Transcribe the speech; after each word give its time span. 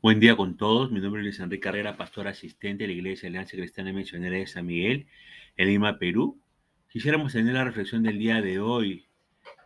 Buen 0.00 0.20
día 0.20 0.36
con 0.36 0.56
todos. 0.56 0.92
Mi 0.92 1.00
nombre 1.00 1.22
es 1.22 1.24
Luis 1.24 1.40
Enrique 1.40 1.58
Carrera, 1.60 1.96
pastor 1.96 2.28
asistente 2.28 2.84
de 2.84 2.86
la 2.86 2.92
Iglesia 2.92 3.28
Alianza 3.28 3.56
Cristiana 3.56 3.92
Misionera 3.92 4.36
de 4.36 4.46
San 4.46 4.64
Miguel, 4.64 5.08
en 5.56 5.66
Lima, 5.66 5.98
Perú. 5.98 6.40
Quisiéramos 6.88 7.32
tener 7.32 7.54
la 7.54 7.64
reflexión 7.64 8.04
del 8.04 8.16
día 8.16 8.40
de 8.40 8.60
hoy, 8.60 9.08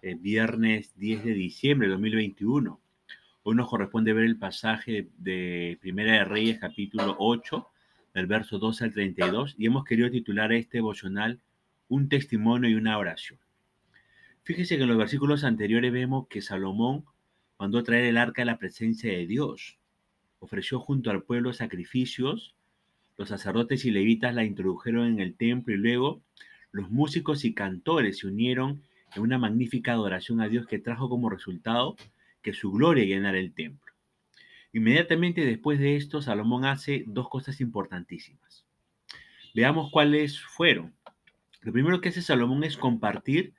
el 0.00 0.16
viernes 0.16 0.96
10 0.96 1.24
de 1.24 1.34
diciembre 1.34 1.87
de 1.87 1.92
2021. 1.92 2.80
Hoy 3.42 3.54
nos 3.54 3.68
corresponde 3.68 4.14
ver 4.14 4.24
el 4.24 4.38
pasaje 4.38 5.10
de 5.19 5.76
Primera 5.83 6.15
de 6.15 6.24
Reyes, 6.24 6.58
capítulo 6.58 7.14
8, 7.19 7.69
del 8.14 8.26
verso 8.26 8.58
12 8.58 8.85
al 8.85 8.92
32, 8.94 9.56
y 9.58 9.67
hemos 9.67 9.85
querido 9.85 10.10
titular 10.10 10.51
este 10.54 10.78
devocional 10.78 11.42
Un 11.88 12.08
testimonio 12.08 12.71
y 12.71 12.74
una 12.74 12.96
oración. 12.96 13.38
Fíjese 14.44 14.78
que 14.78 14.85
en 14.85 14.88
los 14.88 14.96
versículos 14.96 15.44
anteriores 15.44 15.92
vemos 15.92 16.27
que 16.28 16.41
Salomón 16.41 17.05
mandó 17.59 17.83
traer 17.83 18.06
el 18.06 18.16
arca 18.16 18.41
a 18.41 18.46
la 18.46 18.59
presencia 18.59 19.12
de 19.12 19.27
Dios 19.27 19.78
ofreció 20.43 20.80
junto 20.80 21.11
al 21.11 21.23
pueblo 21.23 21.53
sacrificios, 21.53 22.57
los 23.16 23.29
sacerdotes 23.29 23.85
y 23.85 23.93
levitas 23.93 24.35
la 24.35 24.45
introdujeron 24.45 25.07
en 25.07 25.21
el 25.21 25.37
templo 25.37 25.73
y 25.73 25.79
luego 25.79 26.21
los 26.73 26.91
músicos 26.91 27.45
y 27.45 27.55
cantores 27.55 28.19
se 28.19 28.27
unieron 28.27 28.83
en 29.15 29.23
una 29.23 29.39
magnífica 29.39 29.93
adoración 29.93 30.41
a 30.41 30.49
Dios 30.49 30.66
que 30.66 30.80
trajo 30.80 31.09
como 31.09 31.30
resultado 31.30 31.97
que 32.43 32.55
su 32.55 32.73
gloria 32.73 33.05
llenara 33.05 33.39
el 33.39 33.55
templo. 33.55 33.93
Inmediatamente 34.73 35.45
después 35.45 35.79
de 35.79 35.97
esto, 35.97 36.21
Salomón 36.21 36.65
hace 36.65 37.05
dos 37.07 37.29
cosas 37.29 37.61
importantísimas. 37.61 38.65
Veamos 39.55 39.93
cuáles 39.93 40.41
fueron. 40.41 40.93
Lo 41.61 41.73
primero 41.73 42.01
que 42.01 42.09
hace 42.09 42.23
Salomón 42.23 42.65
es 42.65 42.77
compartir 42.77 43.52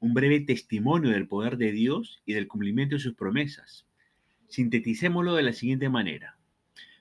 un 0.00 0.14
breve 0.14 0.40
testimonio 0.40 1.10
del 1.10 1.28
poder 1.28 1.58
de 1.58 1.70
Dios 1.70 2.22
y 2.26 2.32
del 2.32 2.48
cumplimiento 2.48 2.96
de 2.96 3.00
sus 3.00 3.14
promesas. 3.14 3.86
Sinteticémoslo 4.48 5.34
de 5.34 5.42
la 5.42 5.52
siguiente 5.52 5.88
manera. 5.88 6.33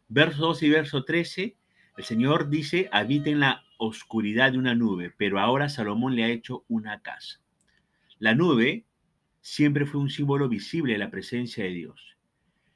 Verso 0.08 0.48
12 0.48 0.66
y 0.66 0.70
verso 0.70 1.04
13, 1.04 1.56
el 1.98 2.04
Señor 2.04 2.50
dice, 2.50 2.90
habita 2.92 3.30
en 3.30 3.40
la 3.40 3.64
oscuridad 3.78 4.52
de 4.52 4.58
una 4.58 4.76
nube, 4.76 5.14
pero 5.18 5.40
ahora 5.40 5.70
Salomón 5.70 6.16
le 6.16 6.24
ha 6.24 6.30
hecho 6.30 6.66
una 6.68 7.02
casa. 7.02 7.40
La 8.20 8.34
nube 8.34 8.86
siempre 9.42 9.86
fue 9.86 10.02
un 10.02 10.10
símbolo 10.10 10.50
visible 10.50 10.94
de 10.94 11.00
la 11.00 11.12
presencia 11.12 11.64
de 11.64 11.72
Dios, 11.72 12.18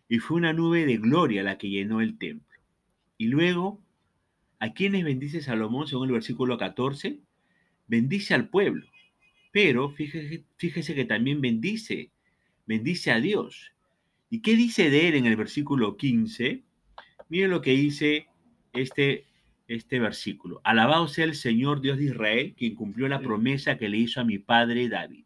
y 0.09 0.19
fue 0.19 0.37
una 0.37 0.53
nube 0.53 0.85
de 0.85 0.97
gloria 0.97 1.43
la 1.43 1.57
que 1.57 1.69
llenó 1.69 2.01
el 2.01 2.17
templo. 2.17 2.59
Y 3.17 3.27
luego, 3.27 3.81
¿a 4.59 4.73
quiénes 4.73 5.03
bendice 5.03 5.41
Salomón 5.41 5.87
según 5.87 6.09
el 6.09 6.13
versículo 6.13 6.57
14? 6.57 7.19
Bendice 7.87 8.33
al 8.33 8.49
pueblo, 8.49 8.87
pero 9.51 9.89
fíjese, 9.89 10.43
fíjese 10.57 10.93
que 10.93 11.05
también 11.05 11.41
bendice, 11.41 12.11
bendice 12.65 13.11
a 13.11 13.19
Dios. 13.19 13.71
¿Y 14.29 14.41
qué 14.41 14.55
dice 14.55 14.89
de 14.89 15.07
él 15.07 15.15
en 15.15 15.25
el 15.25 15.37
versículo 15.37 15.97
15? 15.97 16.66
Miren 17.29 17.49
lo 17.49 17.61
que 17.61 17.71
dice 17.71 18.27
este, 18.73 19.25
este 19.67 19.99
versículo. 19.99 20.61
Alabado 20.63 21.07
sea 21.07 21.25
el 21.25 21.35
Señor 21.35 21.81
Dios 21.81 21.97
de 21.97 22.05
Israel, 22.05 22.55
quien 22.57 22.75
cumplió 22.75 23.07
la 23.07 23.19
promesa 23.19 23.77
que 23.77 23.89
le 23.89 23.97
hizo 23.97 24.21
a 24.21 24.25
mi 24.25 24.37
padre 24.39 24.89
David. 24.89 25.25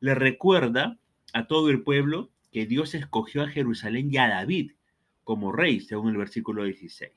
Le 0.00 0.14
recuerda 0.14 0.98
a 1.32 1.46
todo 1.46 1.70
el 1.70 1.82
pueblo 1.82 2.30
que 2.52 2.66
Dios 2.66 2.94
escogió 2.94 3.42
a 3.42 3.48
Jerusalén 3.48 4.08
y 4.12 4.16
a 4.16 4.28
David 4.28 4.72
como 5.24 5.52
rey, 5.52 5.80
según 5.80 6.10
el 6.10 6.16
versículo 6.16 6.64
16. 6.64 7.10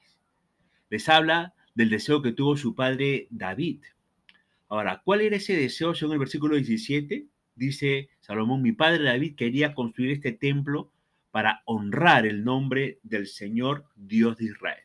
Les 0.90 1.10
habla 1.10 1.54
del 1.76 1.90
deseo 1.90 2.22
que 2.22 2.32
tuvo 2.32 2.58
su 2.58 2.76
padre 2.76 3.28
David. 3.30 3.84
Ahora, 4.68 5.02
¿cuál 5.04 5.22
era 5.22 5.36
ese 5.36 5.56
deseo 5.56 5.94
según 5.94 6.14
el 6.14 6.20
versículo 6.20 6.56
17? 6.56 7.28
dice 7.60 8.10
Salomón, 8.22 8.62
mi 8.62 8.72
padre 8.72 9.04
David 9.04 9.36
quería 9.36 9.76
construir 9.76 10.12
este 10.12 10.32
templo 10.32 10.92
para 11.32 11.62
honrar 11.66 12.26
el 12.26 12.44
nombre 12.44 13.00
del 13.04 13.28
Señor 13.28 13.86
Dios 13.96 14.38
de 14.38 14.46
Israel. 14.46 14.84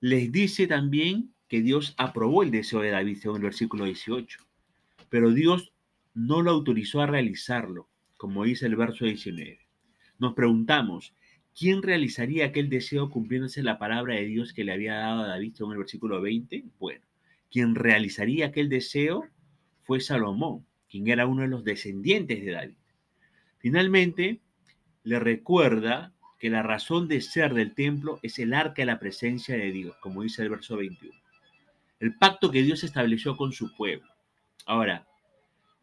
Les 0.00 0.30
dice 0.30 0.66
también 0.66 1.34
que 1.48 1.62
Dios 1.62 1.94
aprobó 1.98 2.42
el 2.42 2.50
deseo 2.50 2.80
de 2.80 2.90
David, 2.90 3.18
según 3.18 3.36
el 3.36 3.42
versículo 3.42 3.84
18, 3.84 4.38
pero 5.08 5.32
Dios 5.32 5.72
no 6.14 6.42
lo 6.42 6.50
autorizó 6.50 7.00
a 7.00 7.06
realizarlo, 7.06 7.88
como 8.16 8.44
dice 8.44 8.66
el 8.66 8.76
verso 8.76 9.04
19. 9.04 9.58
Nos 10.18 10.34
preguntamos, 10.34 11.14
¿quién 11.58 11.82
realizaría 11.82 12.46
aquel 12.46 12.68
deseo 12.68 13.10
cumpliéndose 13.10 13.62
la 13.62 13.78
palabra 13.78 14.14
de 14.14 14.24
Dios 14.24 14.52
que 14.52 14.64
le 14.64 14.72
había 14.72 14.94
dado 14.94 15.22
a 15.22 15.28
David, 15.28 15.54
según 15.54 15.72
el 15.72 15.78
versículo 15.78 16.20
20? 16.20 16.64
Bueno, 16.78 17.04
quien 17.50 17.74
realizaría 17.74 18.46
aquel 18.46 18.68
deseo 18.68 19.24
fue 19.82 20.00
Salomón, 20.00 20.66
quien 20.88 21.08
era 21.08 21.26
uno 21.26 21.42
de 21.42 21.48
los 21.48 21.64
descendientes 21.64 22.44
de 22.44 22.52
David. 22.52 22.76
Finalmente, 23.58 24.40
le 25.06 25.20
recuerda 25.20 26.12
que 26.40 26.50
la 26.50 26.64
razón 26.64 27.06
de 27.06 27.20
ser 27.20 27.54
del 27.54 27.74
templo 27.74 28.18
es 28.24 28.40
el 28.40 28.52
arca 28.52 28.82
de 28.82 28.86
la 28.86 28.98
presencia 28.98 29.56
de 29.56 29.70
Dios, 29.70 29.96
como 30.00 30.22
dice 30.22 30.42
el 30.42 30.50
verso 30.50 30.76
21. 30.76 31.14
El 32.00 32.16
pacto 32.16 32.50
que 32.50 32.64
Dios 32.64 32.82
estableció 32.82 33.36
con 33.36 33.52
su 33.52 33.72
pueblo. 33.76 34.08
Ahora, 34.66 35.06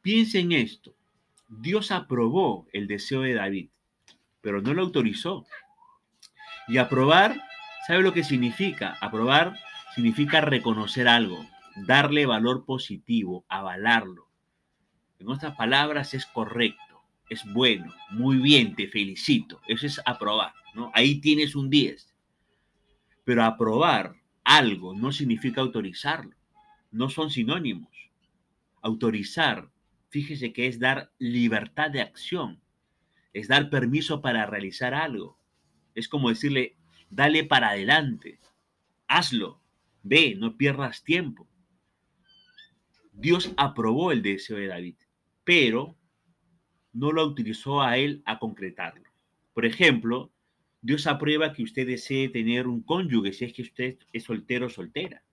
piensen 0.01 0.51
esto. 0.51 0.93
Dios 1.47 1.91
aprobó 1.91 2.67
el 2.73 2.85
deseo 2.85 3.21
de 3.21 3.35
David, 3.35 3.69
pero 4.41 4.61
no 4.61 4.73
lo 4.73 4.81
autorizó. 4.81 5.45
Y 6.67 6.77
aprobar, 6.77 7.41
¿sabe 7.87 8.03
lo 8.03 8.11
que 8.11 8.25
significa? 8.25 8.97
Aprobar 8.99 9.55
significa 9.95 10.41
reconocer 10.41 11.07
algo, 11.07 11.47
darle 11.87 12.25
valor 12.25 12.65
positivo, 12.65 13.45
avalarlo. 13.47 14.27
En 15.17 15.29
otras 15.29 15.55
palabras, 15.55 16.13
es 16.13 16.25
correcto, 16.25 16.92
es 17.33 17.43
bueno, 17.53 17.93
muy 18.09 18.37
bien, 18.37 18.75
te 18.75 18.87
felicito. 18.87 19.61
Eso 19.67 19.85
es 19.85 20.01
aprobar, 20.05 20.53
¿no? 20.73 20.91
Ahí 20.93 21.19
tienes 21.19 21.55
un 21.55 21.69
10. 21.69 22.13
Pero 23.23 23.43
aprobar 23.43 24.15
algo 24.43 24.93
no 24.93 25.11
significa 25.11 25.61
autorizarlo. 25.61 26.35
No 26.91 27.09
son 27.09 27.29
sinónimos. 27.29 27.89
Autorizar, 28.81 29.69
fíjese 30.09 30.53
que 30.53 30.67
es 30.67 30.79
dar 30.79 31.11
libertad 31.17 31.91
de 31.91 32.01
acción, 32.01 32.61
es 33.33 33.47
dar 33.47 33.69
permiso 33.69 34.21
para 34.21 34.45
realizar 34.45 34.93
algo. 34.93 35.37
Es 35.95 36.07
como 36.07 36.29
decirle, 36.29 36.75
dale 37.09 37.43
para 37.43 37.69
adelante, 37.69 38.39
hazlo, 39.07 39.61
ve, 40.03 40.35
no 40.37 40.57
pierdas 40.57 41.03
tiempo. 41.03 41.47
Dios 43.11 43.53
aprobó 43.57 44.11
el 44.11 44.21
deseo 44.21 44.57
de 44.57 44.67
David 44.67 44.95
pero 45.43 45.95
no 46.93 47.11
lo 47.11 47.25
utilizó 47.25 47.81
a 47.81 47.97
él 47.97 48.21
a 48.25 48.39
concretarlo. 48.39 49.09
Por 49.53 49.65
ejemplo, 49.65 50.31
Dios 50.81 51.07
aprueba 51.07 51.53
que 51.53 51.63
usted 51.63 51.87
desee 51.87 52.29
tener 52.29 52.67
un 52.67 52.81
cónyuge 52.83 53.33
si 53.33 53.45
es 53.45 53.53
que 53.53 53.61
usted 53.61 53.97
es 54.11 54.23
soltero 54.23 54.67
o 54.67 54.69
soltera. 54.69 55.23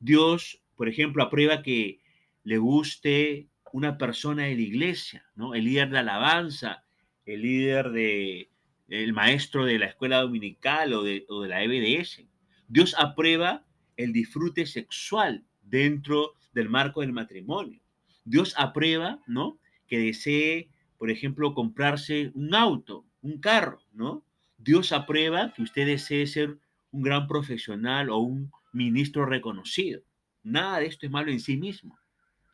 Dios, 0.00 0.62
por 0.76 0.88
ejemplo, 0.88 1.22
aprueba 1.22 1.62
que 1.62 2.00
le 2.42 2.58
guste 2.58 3.48
una 3.72 3.98
persona 3.98 4.44
de 4.44 4.54
la 4.54 4.60
iglesia, 4.60 5.24
¿no? 5.34 5.54
El 5.54 5.64
líder 5.64 5.90
de 5.90 5.98
alabanza, 5.98 6.84
el 7.26 7.42
líder 7.42 7.90
de 7.90 8.50
el 8.88 9.12
maestro 9.12 9.64
de 9.64 9.78
la 9.78 9.86
escuela 9.86 10.20
dominical 10.20 10.92
o 10.92 11.02
de, 11.02 11.24
o 11.28 11.42
de 11.42 11.48
la 11.48 11.62
EBDS. 11.62 12.22
Dios 12.68 12.94
aprueba 12.98 13.64
el 13.96 14.12
disfrute 14.12 14.66
sexual 14.66 15.44
dentro 15.62 16.34
del 16.52 16.68
marco 16.68 17.00
del 17.00 17.12
matrimonio. 17.12 17.80
Dios 18.24 18.54
aprueba, 18.56 19.20
¿no? 19.26 19.58
Que 19.86 19.98
desee, 19.98 20.68
por 21.04 21.10
ejemplo, 21.10 21.52
comprarse 21.52 22.30
un 22.32 22.54
auto, 22.54 23.04
un 23.20 23.38
carro, 23.38 23.82
¿no? 23.92 24.24
Dios 24.56 24.90
aprueba 24.90 25.52
que 25.52 25.60
usted 25.60 25.84
desee 25.84 26.26
ser 26.26 26.56
un 26.92 27.02
gran 27.02 27.26
profesional 27.26 28.08
o 28.08 28.16
un 28.20 28.50
ministro 28.72 29.26
reconocido. 29.26 30.00
Nada 30.42 30.78
de 30.78 30.86
esto 30.86 31.04
es 31.04 31.12
malo 31.12 31.30
en 31.30 31.40
sí 31.40 31.58
mismo. 31.58 31.98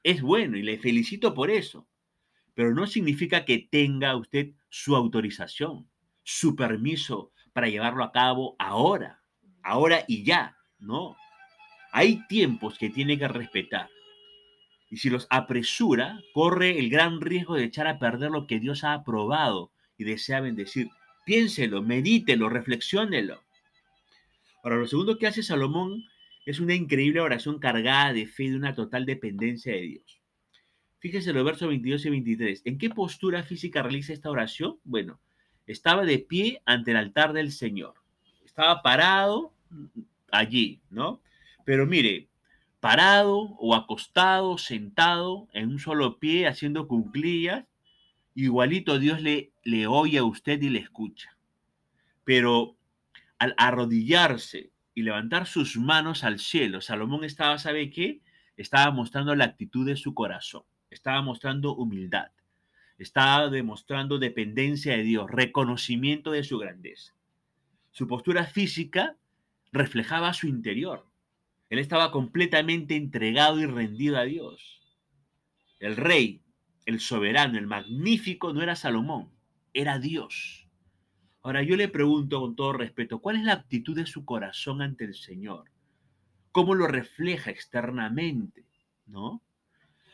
Es 0.03 0.21
bueno 0.21 0.56
y 0.56 0.65
le 0.65 0.81
felicito 0.81 1.33
por 1.33 1.49
eso. 1.49 1.87
Pero 2.55 2.75
no 2.75 2.89
significa 2.89 3.44
que 3.44 3.69
tenga 3.71 4.16
usted 4.16 4.50
su 4.69 4.97
autorización, 4.97 5.89
su 6.25 6.56
permiso 6.56 7.31
para 7.53 7.69
llevarlo 7.69 8.03
a 8.03 8.10
cabo 8.10 8.57
ahora, 8.59 9.22
ahora 9.63 10.04
y 10.09 10.24
ya, 10.24 10.57
¿no? 10.80 11.15
Hay 11.92 12.27
tiempos 12.27 12.78
que 12.78 12.91
tiene 12.91 13.16
que 13.16 13.28
respetar 13.28 13.89
y 14.91 14.97
si 14.97 15.09
los 15.09 15.28
apresura, 15.31 16.21
corre 16.34 16.78
el 16.78 16.91
gran 16.91 17.21
riesgo 17.21 17.54
de 17.54 17.65
echar 17.65 17.87
a 17.87 18.01
perder 18.01 18.33
lo 18.33 18.47
que 18.47 18.59
Dios 18.59 18.83
ha 18.83 18.92
aprobado 18.92 19.71
y 19.97 20.04
desea 20.04 20.41
bendecir. 20.41 20.89
Piénselo, 21.25 21.81
medítelo, 21.81 22.48
reflexiónelo. 22.48 23.41
Ahora, 24.65 24.77
lo 24.77 24.89
segundo 24.89 25.16
que 25.16 25.28
hace 25.28 25.45
Salomón 25.45 26.04
es 26.45 26.59
una 26.59 26.75
increíble 26.75 27.21
oración 27.21 27.60
cargada 27.60 28.13
de 28.13 28.27
fe 28.27 28.45
y 28.45 28.51
de 28.51 28.57
una 28.57 28.75
total 28.75 29.07
dependencia 29.07 29.72
de 29.72 29.83
Dios. 29.83 30.21
Fíjese 30.98 31.33
los 31.33 31.45
versos 31.45 31.69
22 31.69 32.07
y 32.07 32.10
23. 32.10 32.63
¿En 32.65 32.77
qué 32.77 32.91
postura 32.91 33.43
física 33.43 33.83
realiza 33.83 34.13
esta 34.13 34.31
oración? 34.31 34.78
Bueno, 34.84 35.21
estaba 35.66 36.04
de 36.04 36.19
pie 36.19 36.60
ante 36.66 36.91
el 36.91 36.97
altar 36.97 37.33
del 37.33 37.53
Señor. 37.53 37.95
Estaba 38.45 38.83
parado 38.83 39.54
allí, 40.33 40.81
¿no? 40.91 41.22
Pero 41.65 41.86
mire, 41.86 42.29
parado 42.80 43.56
o 43.59 43.74
acostado, 43.74 44.59
sentado 44.59 45.48
en 45.53 45.68
un 45.68 45.78
solo 45.78 46.18
pie, 46.18 46.47
haciendo 46.47 46.88
cuclillas, 46.88 47.66
igualito 48.34 48.98
Dios 48.98 49.21
le, 49.21 49.53
le 49.62 49.86
oye 49.86 50.18
a 50.18 50.24
usted 50.24 50.60
y 50.62 50.71
le 50.71 50.78
escucha. 50.80 51.36
Pero 52.24 52.77
al 53.38 53.54
arrodillarse 53.59 54.71
y 54.94 55.03
levantar 55.03 55.47
sus 55.47 55.77
manos 55.77 56.24
al 56.24 56.38
cielo, 56.38 56.80
Salomón 56.80 57.24
estaba, 57.24 57.59
¿sabe 57.59 57.91
qué? 57.91 58.21
Estaba 58.56 58.91
mostrando 58.91 59.34
la 59.34 59.44
actitud 59.44 59.86
de 59.86 59.97
su 59.97 60.15
corazón, 60.15 60.62
estaba 60.91 61.22
mostrando 61.22 61.74
humildad, 61.74 62.30
estaba 62.98 63.48
demostrando 63.48 64.18
dependencia 64.18 64.97
de 64.97 65.03
Dios, 65.03 65.30
reconocimiento 65.30 66.33
de 66.33 66.44
su 66.44 66.59
grandeza. 66.59 67.15
Su 67.92 68.06
postura 68.06 68.44
física 68.44 69.16
reflejaba 69.72 70.33
su 70.34 70.47
interior. 70.47 71.09
Él 71.71 71.78
estaba 71.78 72.11
completamente 72.11 72.97
entregado 72.97 73.61
y 73.61 73.67
rendido 73.67 74.19
a 74.19 74.25
Dios. 74.25 74.83
El 75.78 75.97
rey, 75.97 76.43
el 76.84 77.01
soberano, 77.01 77.59
el 77.59 77.69
magnífico 77.69 78.53
no 78.53 78.61
era 78.61 78.75
Salomón, 78.75 79.31
era 79.72 80.01
Dios. 80.01 80.69
Ahora 81.43 81.63
yo 81.63 81.77
le 81.77 81.89
pregunto 81.89 82.41
con 82.41 82.57
todo 82.57 82.72
respeto, 82.72 83.21
¿cuál 83.21 83.37
es 83.37 83.45
la 83.45 83.55
actitud 83.55 83.97
de 83.97 84.05
su 84.05 84.25
corazón 84.25 84.83
ante 84.83 85.05
el 85.05 85.15
Señor? 85.15 85.71
¿Cómo 86.53 86.75
lo 86.75 86.89
refleja 86.89 87.51
externamente? 87.51 88.67
¿No? 89.07 89.41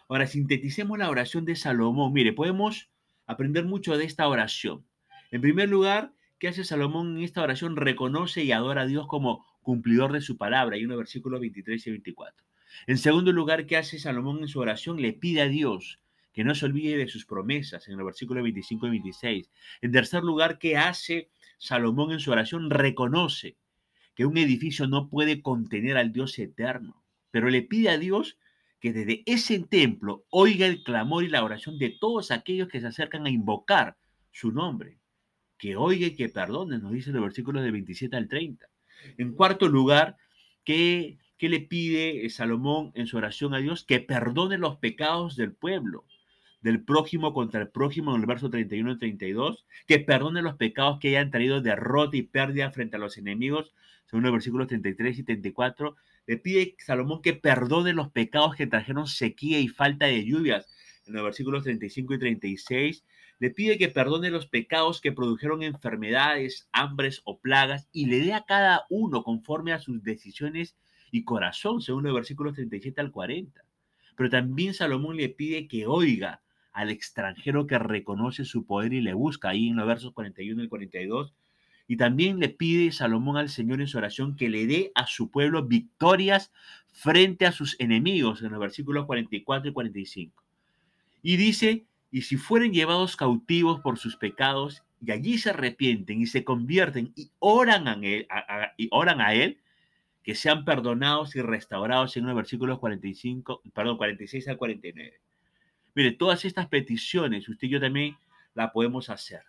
Ahora 0.09 0.27
sinteticemos 0.27 0.99
la 0.99 1.11
oración 1.11 1.47
de 1.47 1.57
Salomón. 1.57 2.13
Mire, 2.13 2.33
podemos 2.35 2.91
aprender 3.27 3.65
mucho 3.65 3.97
de 3.97 4.05
esta 4.05 4.29
oración. 4.29 4.85
En 5.31 5.41
primer 5.41 5.69
lugar, 5.69 6.13
¿qué 6.39 6.49
hace 6.49 6.65
Salomón 6.65 7.17
en 7.17 7.25
esta 7.25 7.43
oración? 7.43 7.77
Reconoce 7.77 8.45
y 8.45 8.53
adora 8.53 8.83
a 8.83 8.87
Dios 8.87 9.07
como 9.09 9.47
cumplidor 9.67 10.13
de 10.13 10.21
su 10.21 10.37
palabra, 10.37 10.79
y 10.79 10.83
en 10.83 10.89
los 10.89 10.97
versículos 10.97 11.41
23 11.41 11.89
y 11.89 11.91
24. 11.91 12.47
En 12.87 12.99
segundo 12.99 13.33
lugar, 13.33 13.67
¿qué 13.67 13.77
hace 13.77 13.99
Salomón 13.99 14.39
en 14.39 14.47
su 14.47 14.61
oración? 14.61 15.03
Le 15.03 15.13
pide 15.13 15.43
a 15.43 15.49
Dios 15.49 15.99
que 16.33 16.45
no 16.45 16.55
se 16.55 16.67
olvide 16.67 16.97
de 16.97 17.09
sus 17.09 17.27
promesas, 17.27 17.89
en 17.89 17.97
los 17.97 18.07
versículos 18.07 18.45
25 18.45 18.87
y 18.87 18.91
26. 18.91 19.51
En 19.81 19.91
tercer 19.91 20.23
lugar, 20.23 20.61
¿qué 20.61 20.77
hace 20.77 21.31
Salomón 21.59 22.13
en 22.13 22.21
su 22.21 22.31
oración? 22.31 22.71
Reconoce 22.71 23.57
que 24.15 24.25
un 24.25 24.39
edificio 24.39 24.87
no 24.87 25.09
puede 25.09 25.43
contener 25.43 25.97
al 25.97 26.13
Dios 26.13 26.39
eterno, 26.39 27.03
pero 27.33 27.51
le 27.51 27.63
pide 27.63 27.89
a 27.89 27.99
Dios 27.99 28.39
que 28.79 28.93
desde 28.93 29.25
ese 29.27 29.59
templo 29.59 30.27
oiga 30.31 30.67
el 30.67 30.85
clamor 30.85 31.25
y 31.25 31.29
la 31.29 31.43
oración 31.43 31.77
de 31.77 31.91
todos 31.91 32.31
aquellos 32.31 32.69
que 32.69 32.81
se 32.81 32.87
acercan 32.87 33.27
a 33.27 33.31
invocar 33.31 33.97
su 34.31 34.53
nombre. 34.53 35.01
Que 35.59 35.75
oiga 35.75 36.07
y 36.07 36.15
que 36.15 36.29
perdone, 36.29 36.79
nos 36.79 36.93
dice 36.93 37.11
los 37.11 37.23
versículos 37.23 37.65
de 37.65 37.73
27 37.73 38.15
al 38.15 38.29
30. 38.29 38.69
En 39.19 39.33
cuarto 39.33 39.69
lugar, 39.69 40.17
¿qué, 40.65 41.19
¿qué 41.39 41.49
le 41.49 41.61
pide 41.61 42.29
Salomón 42.31 42.93
en 42.95 43.07
su 43.07 43.17
oración 43.17 43.55
a 43.55 43.59
Dios? 43.59 43.85
Que 43.85 44.01
perdone 44.01 44.59
los 44.59 44.77
pecados 44.77 45.37
del 45.37 45.53
pueblo 45.53 46.05
del 46.67 46.83
prójimo 46.83 47.33
contra 47.33 47.61
el 47.61 47.69
prójimo 47.69 48.13
en 48.13 48.23
el 48.23 48.27
verso 48.27 48.51
31 48.51 48.93
y 48.93 48.99
32, 48.99 49.67
que 49.87 50.01
perdone 50.01 50.43
los 50.43 50.57
pecados 50.57 50.99
que 50.99 51.11
hayan 51.11 51.31
traído 51.31 51.61
derrota 51.61 52.17
y 52.17 52.23
pérdida 52.23 52.73
frente 52.73 52.97
a 52.97 52.99
los 52.99 53.19
enemigos, 53.19 53.73
según 54.07 54.25
los 54.25 54.33
versículos 54.33 54.67
33 54.67 55.21
y 55.21 55.23
34. 55.23 55.95
Le 56.27 56.39
pide 56.39 56.75
Salomón 56.79 57.23
que 57.23 57.35
perdone 57.35 57.93
los 57.93 58.11
pecados 58.11 58.57
que 58.57 58.67
trajeron 58.67 59.07
sequía 59.07 59.61
y 59.61 59.69
falta 59.69 60.07
de 60.07 60.25
lluvias, 60.25 60.67
en 61.07 61.15
los 61.15 61.23
versículos 61.23 61.63
35 61.63 62.15
y 62.15 62.19
36. 62.19 63.05
Le 63.39 63.51
pide 63.51 63.77
que 63.77 63.89
perdone 63.89 64.31
los 64.31 64.47
pecados 64.47 65.01
que 65.01 65.13
produjeron 65.13 65.63
enfermedades, 65.63 66.69
hambres 66.73 67.21
o 67.25 67.39
plagas 67.39 67.89
y 67.93 68.07
le 68.07 68.21
dé 68.21 68.33
a 68.33 68.45
cada 68.45 68.87
uno 68.89 69.23
conforme 69.23 69.73
a 69.73 69.79
sus 69.79 70.03
decisiones 70.03 70.77
y 71.11 71.25
corazón, 71.25 71.83
según 71.83 72.05
los 72.05 72.15
versículos 72.15 72.55
37 72.55 73.01
al 73.01 73.11
40. 73.11 73.63
Pero 74.17 74.31
también 74.31 74.75
Salomón 74.75 75.17
le 75.17 75.29
pide 75.29 75.69
que 75.69 75.87
oiga 75.87 76.43
al 76.73 76.91
extranjero 76.91 77.67
que 77.67 77.79
reconoce 77.79 78.45
su 78.45 78.67
poder 78.67 78.93
y 78.93 79.01
le 79.01 79.15
busca, 79.15 79.51
ahí 79.51 79.69
en 79.69 79.77
los 79.77 79.87
versos 79.87 80.13
41 80.13 80.65
y 80.65 80.69
42. 80.69 81.35
Y 81.89 81.97
también 81.97 82.39
le 82.39 82.49
pide 82.49 82.91
Salomón 82.93 83.37
al 83.37 83.49
Señor 83.49 83.81
en 83.81 83.87
su 83.87 83.99
oración 83.99 84.37
que 84.37 84.49
le 84.49 84.67
dé 84.67 84.93
a 84.95 85.07
su 85.07 85.31
pueblo 85.31 85.65
victorias 85.65 86.53
frente 86.91 87.47
a 87.47 87.53
sus 87.53 87.79
enemigos, 87.79 88.43
en 88.43 88.51
los 88.51 88.61
versículos 88.61 89.07
44 89.07 89.71
y 89.71 89.73
45. 89.73 90.45
Y 91.23 91.37
dice, 91.37 91.87
y 92.17 92.23
si 92.23 92.39
fueren 92.39 92.73
llevados 92.73 93.15
cautivos 93.15 93.81
por 93.83 93.99
sus 93.99 94.17
pecados, 94.17 94.83
y 95.05 95.13
allí 95.13 95.37
se 95.37 95.51
arrepienten 95.51 96.23
y 96.23 96.25
se 96.25 96.45
convierten 96.45 97.13
y 97.15 97.31
oran 97.41 97.89
a 97.89 97.93
él, 98.03 98.27
y 98.79 98.89
oran 98.91 99.21
a 99.21 99.35
él 99.35 99.61
que 100.23 100.35
sean 100.35 100.65
perdonados 100.65 101.37
y 101.37 101.43
restaurados 101.43 102.17
en 102.17 102.25
los 102.25 102.35
versículos 102.35 102.79
45, 102.79 103.61
perdón, 103.75 103.99
46 103.99 104.49
al 104.49 104.57
49. 104.57 105.21
Mire, 105.95 106.13
todas 106.13 106.47
estas 106.47 106.69
peticiones, 106.69 107.51
usted 107.51 107.69
y 107.69 107.73
yo 107.73 107.81
también 107.81 108.17
la 108.55 108.73
podemos 108.73 109.11
hacer. 109.11 109.43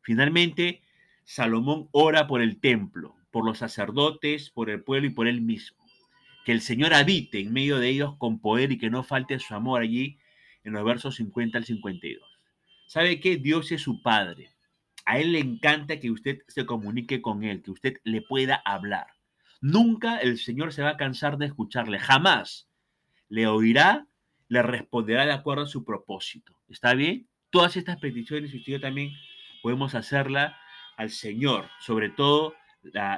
Finalmente, 0.00 0.82
Salomón 1.22 1.90
ora 1.92 2.26
por 2.26 2.42
el 2.42 2.58
templo, 2.58 3.14
por 3.30 3.44
los 3.44 3.58
sacerdotes, 3.58 4.50
por 4.50 4.68
el 4.68 4.82
pueblo 4.82 5.06
y 5.06 5.10
por 5.10 5.28
él 5.28 5.42
mismo. 5.42 5.78
Que 6.44 6.50
el 6.50 6.60
Señor 6.60 6.92
habite 6.92 7.38
en 7.38 7.52
medio 7.52 7.78
de 7.78 7.88
ellos 7.88 8.16
con 8.18 8.40
poder 8.40 8.72
y 8.72 8.78
que 8.78 8.90
no 8.90 9.04
falte 9.04 9.38
su 9.38 9.54
amor 9.54 9.82
allí 9.82 10.18
en 10.64 10.72
los 10.72 10.84
versos 10.84 11.16
50 11.16 11.58
al 11.58 11.64
52. 11.64 12.22
¿Sabe 12.86 13.20
qué? 13.20 13.36
Dios 13.36 13.72
es 13.72 13.82
su 13.82 14.02
Padre. 14.02 14.50
A 15.06 15.18
Él 15.18 15.32
le 15.32 15.40
encanta 15.40 16.00
que 16.00 16.10
usted 16.10 16.38
se 16.48 16.66
comunique 16.66 17.22
con 17.22 17.44
Él, 17.44 17.62
que 17.62 17.70
usted 17.70 17.96
le 18.04 18.22
pueda 18.22 18.62
hablar. 18.64 19.06
Nunca 19.60 20.18
el 20.18 20.38
Señor 20.38 20.72
se 20.72 20.82
va 20.82 20.90
a 20.90 20.96
cansar 20.96 21.38
de 21.38 21.46
escucharle, 21.46 21.98
jamás. 21.98 22.68
Le 23.28 23.46
oirá 23.46 24.06
le 24.50 24.62
responderá 24.62 25.24
de 25.24 25.32
acuerdo 25.32 25.62
a 25.62 25.68
su 25.68 25.84
propósito. 25.84 26.52
¿Está 26.68 26.92
bien? 26.94 27.28
Todas 27.50 27.76
estas 27.76 27.98
peticiones, 27.98 28.52
usted 28.52 28.80
también 28.80 29.12
podemos 29.62 29.94
hacerla 29.94 30.58
al 30.96 31.10
Señor, 31.10 31.66
sobre 31.78 32.10
todo 32.10 32.54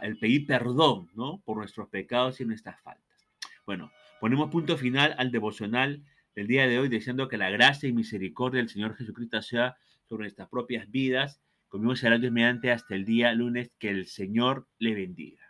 el 0.02 0.18
pedir 0.18 0.46
perdón, 0.46 1.10
¿no? 1.14 1.40
Por 1.44 1.56
nuestros 1.56 1.88
pecados 1.88 2.40
y 2.40 2.44
nuestras 2.44 2.80
faltas. 2.82 3.26
Bueno, 3.64 3.90
ponemos 4.20 4.50
punto 4.50 4.76
final 4.76 5.14
al 5.16 5.32
devocional 5.32 6.04
del 6.34 6.46
día 6.46 6.66
de 6.66 6.78
hoy, 6.78 6.88
deseando 6.88 7.28
que 7.28 7.36
la 7.36 7.50
gracia 7.50 7.88
y 7.88 7.92
misericordia 7.92 8.58
del 8.60 8.68
Señor 8.68 8.96
Jesucristo 8.96 9.42
sea 9.42 9.76
sobre 10.08 10.24
nuestras 10.24 10.48
propias 10.48 10.90
vidas. 10.90 11.40
Conmigo 11.68 11.96
será 11.96 12.18
Dios 12.18 12.32
mediante 12.32 12.70
hasta 12.70 12.94
el 12.94 13.04
día 13.04 13.32
lunes. 13.32 13.70
Que 13.78 13.90
el 13.90 14.06
Señor 14.06 14.68
le 14.78 14.94
bendiga. 14.94 15.41